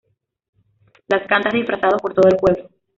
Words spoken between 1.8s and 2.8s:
por todo el pueblo.